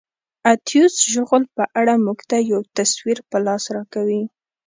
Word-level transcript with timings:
اتیوس 0.51 0.95
شغل 1.13 1.43
په 1.55 1.63
اړه 1.79 1.93
موږ 2.05 2.19
ته 2.29 2.37
یو 2.51 2.61
تصویر 2.77 3.17
په 3.29 3.37
لاس 3.45 3.63
راکوي. 3.75 4.23